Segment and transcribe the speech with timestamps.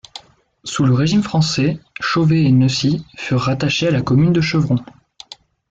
[0.63, 4.83] Sous le Régime Français, Chauveheid et Neucy furent rattachés à la commune de Chevron.